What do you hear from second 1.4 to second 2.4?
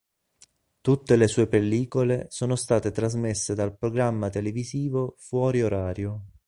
pellicole